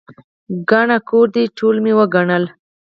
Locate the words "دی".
1.35-1.43